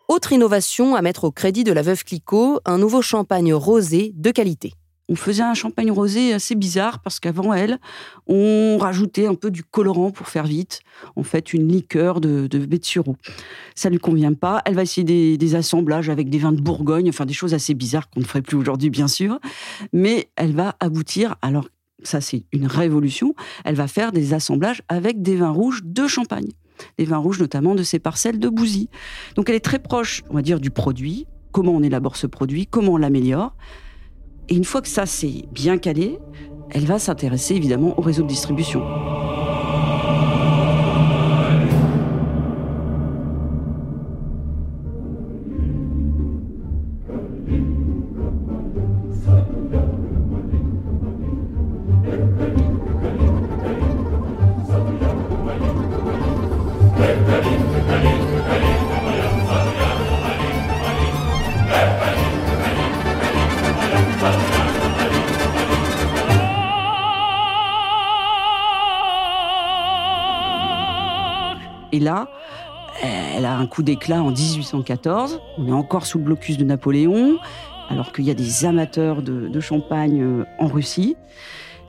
Autre 0.08 0.32
innovation 0.32 0.94
à 0.94 1.02
mettre 1.02 1.24
au 1.24 1.30
crédit 1.30 1.64
de 1.64 1.72
la 1.72 1.82
veuve 1.82 2.02
Clicquot, 2.02 2.60
un 2.64 2.78
nouveau 2.78 3.02
champagne 3.02 3.52
rosé 3.52 4.14
de 4.16 4.30
qualité. 4.30 4.72
On 5.10 5.16
faisait 5.16 5.42
un 5.42 5.52
champagne 5.52 5.90
rosé 5.90 6.32
assez 6.32 6.54
bizarre 6.54 7.00
parce 7.00 7.20
qu'avant 7.20 7.52
elle, 7.52 7.78
on 8.26 8.78
rajoutait 8.80 9.26
un 9.26 9.34
peu 9.34 9.50
du 9.50 9.62
colorant 9.62 10.10
pour 10.10 10.28
faire 10.28 10.46
vite. 10.46 10.80
En 11.14 11.24
fait, 11.24 11.52
une 11.52 11.68
liqueur 11.68 12.22
de, 12.22 12.46
de 12.46 12.58
baie 12.58 12.78
de 12.78 12.84
sureau. 12.86 13.16
Ça 13.74 13.90
lui 13.90 13.98
convient 13.98 14.32
pas. 14.32 14.62
Elle 14.64 14.76
va 14.76 14.82
essayer 14.82 15.04
des, 15.04 15.36
des 15.36 15.54
assemblages 15.54 16.08
avec 16.08 16.30
des 16.30 16.38
vins 16.38 16.52
de 16.52 16.60
Bourgogne, 16.62 17.10
enfin 17.10 17.26
des 17.26 17.34
choses 17.34 17.52
assez 17.52 17.74
bizarres 17.74 18.08
qu'on 18.08 18.20
ne 18.20 18.24
ferait 18.24 18.40
plus 18.40 18.56
aujourd'hui, 18.56 18.88
bien 18.88 19.08
sûr. 19.08 19.38
Mais 19.92 20.30
elle 20.36 20.54
va 20.54 20.74
aboutir, 20.80 21.36
alors 21.42 21.68
ça 22.02 22.22
c'est 22.22 22.44
une 22.52 22.66
révolution, 22.66 23.34
elle 23.66 23.74
va 23.74 23.88
faire 23.88 24.12
des 24.12 24.32
assemblages 24.32 24.80
avec 24.88 25.20
des 25.20 25.36
vins 25.36 25.50
rouges 25.50 25.82
de 25.84 26.06
Champagne. 26.06 26.48
Des 26.98 27.04
vins 27.04 27.18
rouges 27.18 27.40
notamment 27.40 27.74
de 27.74 27.82
ses 27.82 27.98
parcelles 27.98 28.38
de 28.38 28.48
Bouzy. 28.48 28.88
Donc 29.34 29.48
elle 29.48 29.56
est 29.56 29.64
très 29.64 29.78
proche, 29.78 30.22
on 30.30 30.34
va 30.34 30.42
dire, 30.42 30.60
du 30.60 30.70
produit, 30.70 31.26
comment 31.52 31.72
on 31.72 31.82
élabore 31.82 32.16
ce 32.16 32.26
produit, 32.26 32.66
comment 32.66 32.92
on 32.92 32.96
l'améliore. 32.96 33.54
Et 34.48 34.54
une 34.54 34.64
fois 34.64 34.80
que 34.80 34.88
ça 34.88 35.06
c'est 35.06 35.44
bien 35.52 35.78
calé, 35.78 36.18
elle 36.70 36.86
va 36.86 36.98
s'intéresser 36.98 37.54
évidemment 37.54 37.98
au 37.98 38.02
réseau 38.02 38.22
de 38.22 38.28
distribution. 38.28 38.82
Et 71.90 72.00
là, 72.00 72.28
elle 73.02 73.44
a 73.44 73.56
un 73.56 73.66
coup 73.66 73.82
d'éclat 73.82 74.22
en 74.22 74.30
1814. 74.30 75.40
On 75.58 75.66
est 75.66 75.72
encore 75.72 76.06
sous 76.06 76.18
le 76.18 76.24
blocus 76.24 76.56
de 76.56 76.64
Napoléon, 76.64 77.38
alors 77.88 78.12
qu'il 78.12 78.24
y 78.24 78.30
a 78.30 78.34
des 78.34 78.64
amateurs 78.64 79.22
de, 79.22 79.48
de 79.48 79.60
champagne 79.60 80.20
euh, 80.22 80.44
en 80.58 80.66
Russie. 80.66 81.16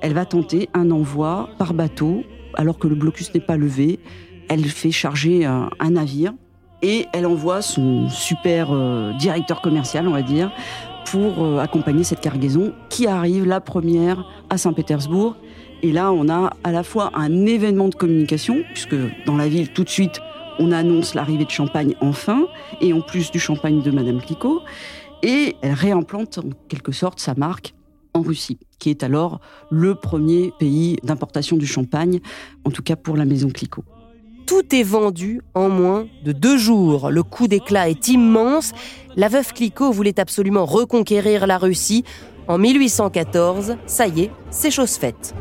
Elle 0.02 0.14
va 0.14 0.26
tenter 0.26 0.70
un 0.74 0.92
envoi 0.92 1.50
par 1.58 1.74
bateau, 1.74 2.24
alors 2.56 2.80
que 2.80 2.88
le 2.88 2.96
blocus 2.96 3.34
n'est 3.34 3.40
pas 3.40 3.58
levé. 3.58 4.00
Elle 4.50 4.66
fait 4.66 4.92
charger 4.92 5.46
un, 5.46 5.70
un 5.80 5.92
navire 5.92 6.34
et 6.82 7.08
elle 7.14 7.26
envoie 7.26 7.62
son 7.62 8.10
super 8.10 8.70
euh, 8.72 9.14
directeur 9.14 9.62
commercial, 9.62 10.08
on 10.08 10.12
va 10.12 10.22
dire, 10.22 10.52
pour 11.06 11.44
euh, 11.44 11.60
accompagner 11.60 12.04
cette 12.04 12.22
cargaison 12.22 12.74
qui 12.90 13.08
arrive 13.08 13.46
la 13.46 13.62
première 13.62 14.26
à 14.50 14.58
Saint-Pétersbourg. 14.58 15.36
Et 15.82 15.92
là, 15.92 16.12
on 16.12 16.30
a 16.30 16.52
à 16.64 16.72
la 16.72 16.84
fois 16.84 17.12
un 17.16 17.46
événement 17.46 17.88
de 17.88 17.96
communication, 17.96 18.64
puisque 18.74 18.96
dans 19.26 19.38
la 19.38 19.48
ville, 19.48 19.70
tout 19.70 19.84
de 19.84 19.90
suite, 19.90 20.20
on 20.60 20.72
annonce 20.72 21.16
l'arrivée 21.16 21.46
de 21.46 21.50
champagne 21.50 21.96
enfin, 22.02 22.48
et 22.82 22.92
en 22.92 23.02
plus 23.02 23.32
du 23.32 23.40
champagne 23.40 23.82
de 23.82 23.92
Madame 23.92 24.22
Clicquot. 24.22 24.62
Et 25.24 25.56
elle 25.62 25.74
réimplante 25.74 26.38
en 26.38 26.50
quelque 26.68 26.92
sorte 26.92 27.20
sa 27.20 27.34
marque 27.34 27.74
en 28.14 28.22
Russie, 28.22 28.58
qui 28.78 28.90
est 28.90 29.04
alors 29.04 29.40
le 29.70 29.96
premier 29.96 30.52
pays 30.60 30.98
d'importation 31.04 31.58
du 31.58 31.68
champagne, 31.68 32.20
en 32.66 32.72
tout 32.72 32.84
cas 32.84 32.96
pour 32.96 33.16
la 33.16 33.26
maison 33.26 33.50
Clicquot 33.50 33.84
tout 34.50 34.76
est 34.76 34.82
vendu 34.82 35.42
en 35.54 35.70
moins 35.70 36.08
de 36.24 36.32
deux 36.32 36.58
jours. 36.58 37.12
Le 37.12 37.22
coup 37.22 37.48
d'éclat 37.48 37.88
est 37.88 38.08
immense. 38.08 38.72
La 39.16 39.28
veuve 39.28 39.54
Clicquot 39.54 39.92
voulait 39.92 40.20
absolument 40.20 40.66
reconquérir 40.66 41.46
la 41.46 41.60
Russie. 41.60 42.04
En 42.48 42.58
1814, 42.58 43.78
ça 43.86 44.08
y 44.08 44.22
est, 44.22 44.32
c'est 44.50 44.72
chose 44.72 44.96
faite. 44.96 45.36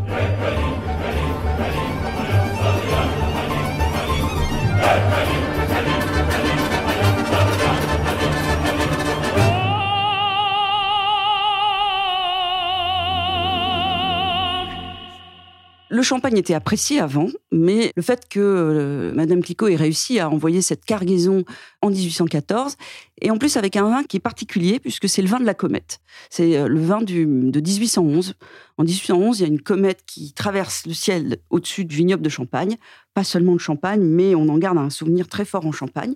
Le 15.90 16.02
champagne 16.02 16.36
était 16.36 16.52
apprécié 16.52 17.00
avant, 17.00 17.28
mais 17.50 17.92
le 17.96 18.02
fait 18.02 18.28
que 18.28 18.40
euh, 18.40 19.12
Madame 19.14 19.42
Clicquot 19.42 19.68
ait 19.68 19.76
réussi 19.76 20.18
à 20.18 20.28
envoyer 20.30 20.62
cette 20.62 20.84
cargaison 20.84 21.44
en 21.82 21.90
1814, 21.90 22.76
et 23.20 23.30
en 23.30 23.38
plus 23.38 23.56
avec 23.56 23.76
un 23.76 23.84
vin 23.84 24.04
qui 24.04 24.18
est 24.18 24.20
particulier, 24.20 24.78
puisque 24.80 25.08
c'est 25.08 25.22
le 25.22 25.28
vin 25.28 25.40
de 25.40 25.46
la 25.46 25.54
comète. 25.54 26.00
C'est 26.30 26.56
euh, 26.56 26.68
le 26.68 26.80
vin 26.80 27.02
de 27.02 27.60
1811. 27.60 28.34
En 28.78 28.84
1811, 28.84 29.40
il 29.40 29.42
y 29.42 29.44
a 29.44 29.48
une 29.48 29.60
comète 29.60 30.04
qui 30.06 30.32
traverse 30.32 30.86
le 30.86 30.94
ciel 30.94 31.38
au-dessus 31.50 31.84
du 31.84 31.96
vignoble 31.96 32.22
de 32.22 32.28
Champagne. 32.28 32.76
Pas 33.12 33.24
seulement 33.24 33.54
de 33.54 33.58
Champagne, 33.58 34.00
mais 34.00 34.36
on 34.36 34.48
en 34.48 34.56
garde 34.56 34.78
un 34.78 34.88
souvenir 34.88 35.26
très 35.26 35.44
fort 35.44 35.66
en 35.66 35.72
Champagne. 35.72 36.14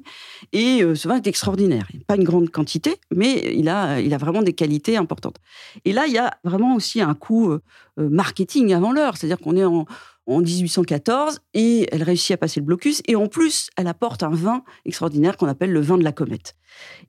Et 0.53 0.85
euh, 0.85 0.95
ce 0.95 1.09
vin 1.09 1.17
est 1.17 1.27
extraordinaire. 1.27 1.89
Pas 2.07 2.15
une 2.15 2.23
grande 2.23 2.51
quantité, 2.51 2.95
mais 3.13 3.53
il 3.57 3.69
a, 3.69 3.99
vraiment 4.17 4.43
des 4.43 4.53
qualités 4.53 4.97
importantes. 4.97 5.39
Et 5.85 5.93
là, 5.93 6.07
il 6.07 6.13
y 6.13 6.19
a 6.19 6.33
vraiment 6.45 6.77
aussi 6.77 7.01
un 7.01 7.15
coup 7.15 7.51
euh, 7.51 7.61
euh, 7.99 8.09
marketing 8.09 8.73
avant 8.73 8.93
l'heure. 8.93 9.17
C'est-à-dire 9.17 9.39
qu'on 9.39 9.57
est 9.57 9.65
en, 9.65 9.87
en 10.27 10.41
1814 10.41 11.41
et 11.55 11.89
elle 11.93 12.03
réussit 12.03 12.33
à 12.33 12.37
passer 12.37 12.61
le 12.61 12.67
blocus. 12.67 13.03
Et 13.07 13.17
en 13.17 13.27
plus, 13.27 13.71
elle 13.77 13.87
apporte 13.87 14.23
un 14.23 14.31
vin 14.31 14.63
extraordinaire 14.85 15.37
qu'on 15.37 15.49
appelle 15.49 15.73
le 15.73 15.81
vin 15.81 15.99
de 15.99 16.05
la 16.05 16.13
comète. 16.13 16.57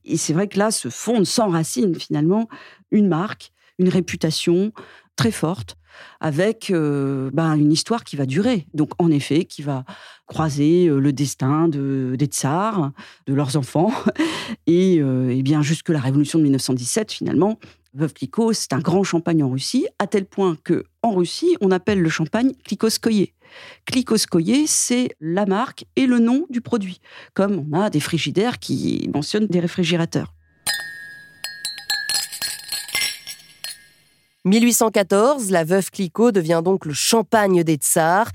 Et 0.05 0.17
c'est 0.17 0.33
vrai 0.33 0.47
que 0.47 0.57
là 0.57 0.71
se 0.71 0.89
fonde 0.89 1.25
sans 1.25 1.49
racine 1.49 1.95
finalement 1.95 2.47
une 2.91 3.07
marque, 3.07 3.51
une 3.79 3.89
réputation 3.89 4.71
très 5.15 5.31
forte 5.31 5.77
avec 6.19 6.71
euh, 6.71 7.29
ben, 7.33 7.55
une 7.55 7.71
histoire 7.71 8.03
qui 8.03 8.15
va 8.15 8.25
durer. 8.25 8.67
Donc 8.73 8.91
en 8.99 9.11
effet, 9.11 9.45
qui 9.45 9.61
va 9.61 9.85
croiser 10.25 10.87
euh, 10.87 10.99
le 10.99 11.13
destin 11.13 11.67
de, 11.67 12.15
des 12.17 12.25
tsars, 12.25 12.91
de 13.27 13.33
leurs 13.33 13.57
enfants, 13.57 13.91
et, 14.67 14.99
euh, 14.99 15.29
et 15.29 15.43
bien 15.43 15.61
jusque 15.61 15.89
la 15.89 15.99
révolution 15.99 16.39
de 16.39 16.43
1917 16.43 17.11
finalement. 17.11 17.59
Veuve 17.93 18.13
Clicquot, 18.13 18.53
c'est 18.53 18.73
un 18.73 18.79
grand 18.79 19.03
champagne 19.03 19.43
en 19.43 19.49
Russie, 19.49 19.85
à 19.99 20.07
tel 20.07 20.25
point 20.25 20.57
que 20.63 20.83
en 21.03 21.11
Russie, 21.11 21.55
on 21.61 21.71
appelle 21.71 22.01
le 22.01 22.09
champagne 22.09 22.53
Klikowskoye. 22.63 23.33
Klikowskoye, 23.85 24.65
c'est 24.65 25.09
la 25.19 25.45
marque 25.45 25.85
et 25.95 26.07
le 26.07 26.19
nom 26.19 26.45
du 26.49 26.61
produit, 26.61 26.99
comme 27.33 27.65
on 27.71 27.79
a 27.79 27.89
des 27.89 27.99
frigidaires 27.99 28.57
qui 28.57 29.09
mentionnent 29.13 29.47
des 29.47 29.59
réfrigérateurs. 29.59 30.33
1814, 34.45 35.51
la 35.51 35.63
veuve 35.63 35.89
Clicquot 35.91 36.31
devient 36.31 36.61
donc 36.63 36.85
le 36.85 36.93
champagne 36.93 37.63
des 37.63 37.75
tsars 37.75 38.29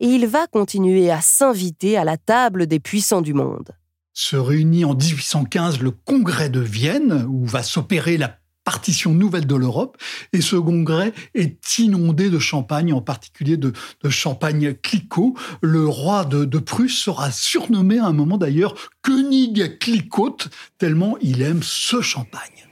et 0.00 0.06
il 0.06 0.26
va 0.26 0.46
continuer 0.48 1.10
à 1.10 1.20
s'inviter 1.20 1.96
à 1.96 2.04
la 2.04 2.16
table 2.16 2.66
des 2.66 2.80
puissants 2.80 3.22
du 3.22 3.34
monde. 3.34 3.70
Se 4.12 4.36
réunit 4.36 4.84
en 4.84 4.94
1815 4.94 5.80
le 5.80 5.92
congrès 5.92 6.50
de 6.50 6.60
Vienne, 6.60 7.26
où 7.30 7.46
va 7.46 7.62
s'opérer 7.62 8.18
la 8.18 8.36
partition 8.64 9.12
nouvelle 9.12 9.46
de 9.46 9.54
l'Europe, 9.54 9.96
et 10.32 10.40
ce 10.40 10.56
congrès 10.56 11.12
est 11.34 11.78
inondé 11.78 12.30
de 12.30 12.38
champagne, 12.38 12.92
en 12.92 13.00
particulier 13.00 13.56
de, 13.56 13.72
champagne 14.08 14.74
Clicquot. 14.74 15.34
Le 15.60 15.86
roi 15.86 16.24
de, 16.24 16.44
de 16.44 16.58
Prusse 16.58 16.96
sera 16.96 17.30
surnommé 17.30 17.98
à 17.98 18.06
un 18.06 18.12
moment 18.12 18.38
d'ailleurs 18.38 18.74
König 19.02 19.78
Clicquot, 19.78 20.36
tellement 20.78 21.16
il 21.20 21.42
aime 21.42 21.62
ce 21.62 22.00
champagne. 22.00 22.71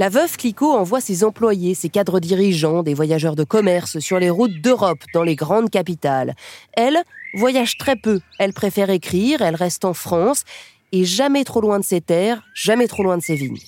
La 0.00 0.08
veuve 0.08 0.34
Clicquot 0.38 0.72
envoie 0.72 1.02
ses 1.02 1.24
employés, 1.24 1.74
ses 1.74 1.90
cadres 1.90 2.20
dirigeants, 2.20 2.82
des 2.82 2.94
voyageurs 2.94 3.36
de 3.36 3.44
commerce 3.44 3.98
sur 3.98 4.18
les 4.18 4.30
routes 4.30 4.58
d'Europe, 4.62 5.00
dans 5.12 5.22
les 5.22 5.36
grandes 5.36 5.68
capitales. 5.68 6.34
Elle 6.72 6.96
voyage 7.34 7.76
très 7.76 7.96
peu. 7.96 8.20
Elle 8.38 8.54
préfère 8.54 8.88
écrire, 8.88 9.42
elle 9.42 9.56
reste 9.56 9.84
en 9.84 9.92
France, 9.92 10.44
et 10.92 11.04
jamais 11.04 11.44
trop 11.44 11.60
loin 11.60 11.78
de 11.78 11.84
ses 11.84 12.00
terres, 12.00 12.42
jamais 12.54 12.88
trop 12.88 13.02
loin 13.02 13.18
de 13.18 13.22
ses 13.22 13.34
vignes. 13.34 13.58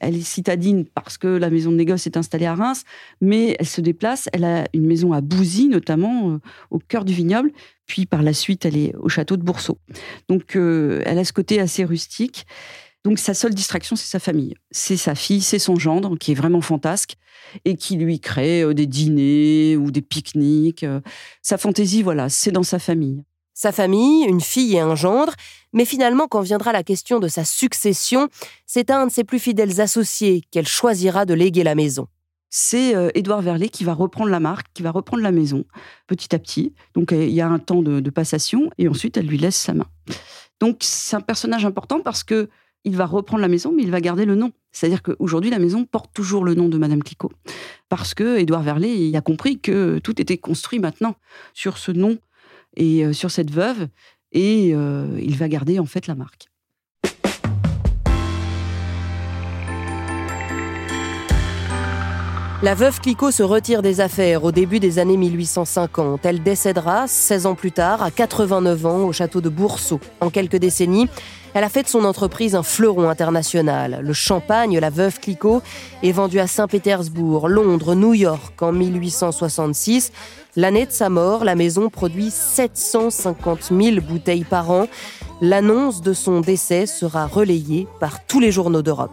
Elle 0.00 0.16
est 0.16 0.26
citadine 0.26 0.84
parce 0.84 1.16
que 1.16 1.28
la 1.28 1.48
maison 1.48 1.70
de 1.70 1.76
négoce 1.76 2.08
est 2.08 2.16
installée 2.16 2.46
à 2.46 2.56
Reims, 2.56 2.82
mais 3.20 3.54
elle 3.60 3.68
se 3.68 3.80
déplace. 3.80 4.28
Elle 4.32 4.44
a 4.44 4.64
une 4.74 4.86
maison 4.86 5.12
à 5.12 5.20
Bouzy, 5.20 5.68
notamment, 5.68 6.30
euh, 6.30 6.38
au 6.72 6.80
cœur 6.80 7.04
du 7.04 7.12
vignoble. 7.12 7.52
Puis 7.86 8.04
par 8.04 8.24
la 8.24 8.32
suite, 8.32 8.64
elle 8.64 8.76
est 8.76 8.96
au 8.96 9.08
château 9.08 9.36
de 9.36 9.44
Boursault. 9.44 9.78
Donc, 10.28 10.56
euh, 10.56 11.02
elle 11.06 11.18
a 11.18 11.24
ce 11.24 11.32
côté 11.32 11.60
assez 11.60 11.84
rustique. 11.84 12.46
Donc, 13.04 13.18
sa 13.18 13.32
seule 13.32 13.54
distraction, 13.54 13.96
c'est 13.96 14.10
sa 14.10 14.18
famille. 14.18 14.54
C'est 14.70 14.96
sa 14.96 15.14
fille, 15.14 15.40
c'est 15.40 15.58
son 15.58 15.76
gendre, 15.76 16.18
qui 16.18 16.32
est 16.32 16.34
vraiment 16.34 16.60
fantasque, 16.60 17.16
et 17.64 17.76
qui 17.76 17.96
lui 17.96 18.20
crée 18.20 18.62
euh, 18.62 18.74
des 18.74 18.86
dîners 18.86 19.76
ou 19.76 19.90
des 19.90 20.02
pique-niques. 20.02 20.84
Euh. 20.84 21.00
Sa 21.42 21.56
fantaisie, 21.56 22.02
voilà, 22.02 22.28
c'est 22.28 22.52
dans 22.52 22.62
sa 22.62 22.78
famille. 22.78 23.24
Sa 23.54 23.72
famille, 23.72 24.24
une 24.24 24.40
fille 24.40 24.76
et 24.76 24.80
un 24.80 24.94
gendre, 24.94 25.34
mais 25.72 25.84
finalement, 25.84 26.28
quand 26.28 26.40
viendra 26.40 26.72
la 26.72 26.82
question 26.82 27.20
de 27.20 27.28
sa 27.28 27.44
succession, 27.44 28.28
c'est 28.66 28.90
à 28.90 29.00
un 29.00 29.06
de 29.06 29.12
ses 29.12 29.24
plus 29.24 29.38
fidèles 29.38 29.80
associés 29.80 30.42
qu'elle 30.50 30.68
choisira 30.68 31.24
de 31.26 31.34
léguer 31.34 31.64
la 31.64 31.74
maison. 31.74 32.06
c'est 32.48 32.96
euh, 32.96 33.10
Édouard 33.14 33.42
Verlet 33.42 33.68
qui 33.68 33.84
va 33.84 33.94
reprendre 33.94 34.30
la 34.30 34.40
marque, 34.40 34.66
qui 34.74 34.82
va 34.82 34.90
reprendre 34.90 35.22
la 35.22 35.30
maison 35.30 35.64
petit 36.06 36.34
à 36.34 36.38
petit. 36.38 36.74
Donc 36.94 37.12
il 37.12 37.30
y 37.30 37.40
a 37.40 37.48
un 37.48 37.58
temps 37.58 37.82
de, 37.82 38.00
de 38.00 38.10
passation 38.10 38.70
et 38.78 38.88
ensuite 38.88 39.16
elle 39.16 39.26
lui 39.26 39.38
laisse 39.38 39.56
sa 39.56 39.72
main. 39.72 39.86
Donc 40.58 40.78
c'est 40.80 41.16
un 41.16 41.20
personnage 41.20 41.64
important 41.64 42.00
parce 42.00 42.24
que 42.24 42.48
il 42.84 42.96
va 42.96 43.06
reprendre 43.06 43.42
la 43.42 43.48
maison, 43.48 43.72
mais 43.74 43.82
il 43.82 43.90
va 43.90 44.00
garder 44.00 44.24
le 44.24 44.34
nom. 44.34 44.52
C'est-à-dire 44.72 45.02
qu'aujourd'hui 45.02 45.50
la 45.50 45.58
maison 45.58 45.84
porte 45.84 46.12
toujours 46.14 46.44
le 46.44 46.54
nom 46.54 46.68
de 46.68 46.78
Madame 46.78 47.02
Clicquot 47.02 47.32
parce 47.88 48.14
que 48.14 48.38
Édouard 48.38 48.62
Verlet 48.62 49.14
a 49.16 49.20
compris 49.20 49.58
que 49.58 49.98
tout 49.98 50.20
était 50.20 50.38
construit 50.38 50.78
maintenant 50.78 51.16
sur 51.54 51.76
ce 51.76 51.92
nom 51.92 52.18
et 52.76 53.04
euh, 53.04 53.12
sur 53.12 53.30
cette 53.30 53.50
veuve 53.50 53.88
et 54.32 54.70
euh, 54.74 55.18
il 55.20 55.36
va 55.36 55.48
garder 55.48 55.78
en 55.78 55.86
fait 55.86 56.06
la 56.06 56.14
marque. 56.14 56.46
La 62.62 62.74
veuve 62.74 63.00
Clicquot 63.00 63.30
se 63.30 63.42
retire 63.42 63.80
des 63.80 64.02
affaires 64.02 64.44
au 64.44 64.52
début 64.52 64.80
des 64.80 64.98
années 64.98 65.16
1850. 65.16 66.26
Elle 66.26 66.42
décédera 66.42 67.06
16 67.08 67.46
ans 67.46 67.54
plus 67.54 67.72
tard, 67.72 68.02
à 68.02 68.10
89 68.10 68.84
ans, 68.84 69.04
au 69.04 69.12
château 69.12 69.40
de 69.40 69.48
Boursault. 69.48 69.98
En 70.20 70.28
quelques 70.28 70.56
décennies, 70.56 71.08
elle 71.54 71.64
a 71.64 71.68
fait 71.68 71.82
de 71.82 71.88
son 71.88 72.04
entreprise 72.04 72.54
un 72.54 72.62
fleuron 72.62 73.08
international. 73.08 74.00
Le 74.02 74.12
champagne, 74.12 74.78
la 74.78 74.90
veuve 74.90 75.18
Clicquot, 75.18 75.62
est 76.02 76.12
vendu 76.12 76.38
à 76.38 76.46
Saint-Pétersbourg, 76.46 77.48
Londres, 77.48 77.94
New 77.94 78.14
York 78.14 78.60
en 78.62 78.72
1866. 78.72 80.12
L'année 80.56 80.86
de 80.86 80.92
sa 80.92 81.08
mort, 81.08 81.44
la 81.44 81.54
maison 81.54 81.88
produit 81.88 82.30
750 82.30 83.72
000 83.76 84.00
bouteilles 84.00 84.44
par 84.44 84.70
an. 84.70 84.86
L'annonce 85.40 86.02
de 86.02 86.12
son 86.12 86.40
décès 86.40 86.86
sera 86.86 87.26
relayée 87.26 87.86
par 87.98 88.24
tous 88.26 88.40
les 88.40 88.52
journaux 88.52 88.82
d'Europe. 88.82 89.12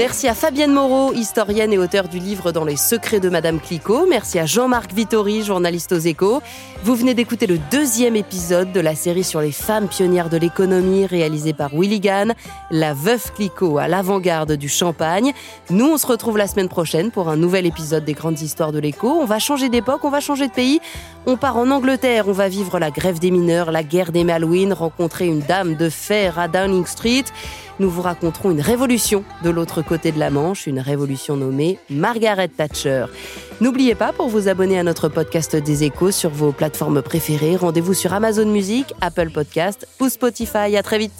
Merci 0.00 0.28
à 0.28 0.34
Fabienne 0.34 0.72
Moreau, 0.72 1.12
historienne 1.12 1.74
et 1.74 1.78
auteure 1.78 2.08
du 2.08 2.18
livre 2.18 2.52
Dans 2.52 2.64
les 2.64 2.76
secrets 2.76 3.20
de 3.20 3.28
Madame 3.28 3.60
Clicquot. 3.60 4.06
Merci 4.08 4.38
à 4.38 4.46
Jean-Marc 4.46 4.94
Vittori, 4.94 5.42
journaliste 5.42 5.92
aux 5.92 5.98
échos. 5.98 6.40
Vous 6.84 6.94
venez 6.94 7.12
d'écouter 7.12 7.46
le 7.46 7.58
deuxième 7.70 8.16
épisode 8.16 8.72
de 8.72 8.80
la 8.80 8.94
série 8.94 9.24
sur 9.24 9.42
les 9.42 9.52
femmes 9.52 9.88
pionnières 9.88 10.30
de 10.30 10.38
l'économie 10.38 11.04
réalisée 11.04 11.52
par 11.52 11.74
Willy 11.74 12.00
Gann, 12.00 12.32
La 12.70 12.94
Veuve 12.94 13.30
Clicquot 13.34 13.76
à 13.76 13.88
l'avant-garde 13.88 14.52
du 14.52 14.70
champagne. 14.70 15.34
Nous, 15.68 15.84
on 15.84 15.98
se 15.98 16.06
retrouve 16.06 16.38
la 16.38 16.46
semaine 16.46 16.70
prochaine 16.70 17.10
pour 17.10 17.28
un 17.28 17.36
nouvel 17.36 17.66
épisode 17.66 18.06
des 18.06 18.14
grandes 18.14 18.40
histoires 18.40 18.72
de 18.72 18.78
l'écho. 18.78 19.06
On 19.06 19.26
va 19.26 19.38
changer 19.38 19.68
d'époque, 19.68 20.02
on 20.04 20.10
va 20.10 20.20
changer 20.20 20.48
de 20.48 20.52
pays. 20.54 20.80
On 21.26 21.36
part 21.36 21.58
en 21.58 21.70
Angleterre, 21.70 22.24
on 22.26 22.32
va 22.32 22.48
vivre 22.48 22.78
la 22.78 22.90
grève 22.90 23.18
des 23.18 23.30
mineurs, 23.30 23.70
la 23.70 23.82
guerre 23.82 24.12
des 24.12 24.24
Malouines, 24.24 24.72
rencontrer 24.72 25.26
une 25.26 25.40
dame 25.40 25.74
de 25.74 25.90
fer 25.90 26.38
à 26.38 26.48
Downing 26.48 26.86
Street. 26.86 27.24
Nous 27.80 27.88
vous 27.88 28.02
raconterons 28.02 28.50
une 28.50 28.60
révolution 28.60 29.24
de 29.42 29.48
l'autre 29.48 29.80
côté 29.80 30.12
de 30.12 30.18
la 30.18 30.28
Manche, 30.28 30.66
une 30.66 30.80
révolution 30.80 31.34
nommée 31.34 31.78
Margaret 31.88 32.48
Thatcher. 32.48 33.06
N'oubliez 33.62 33.94
pas 33.94 34.12
pour 34.12 34.28
vous 34.28 34.48
abonner 34.48 34.78
à 34.78 34.82
notre 34.82 35.08
podcast 35.08 35.56
des 35.56 35.84
échos 35.84 36.10
sur 36.10 36.28
vos 36.28 36.52
plateformes 36.52 37.00
préférées. 37.00 37.56
Rendez-vous 37.56 37.94
sur 37.94 38.12
Amazon 38.12 38.44
Music, 38.44 38.92
Apple 39.00 39.30
Podcast 39.30 39.88
ou 39.98 40.10
Spotify. 40.10 40.76
À 40.76 40.82
très 40.82 40.98
vite. 40.98 41.12